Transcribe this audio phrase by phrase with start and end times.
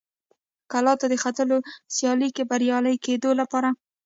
[0.71, 1.57] کلا ته د ختلو
[1.95, 3.69] سیالۍ کې بریالي کېدو لپاره.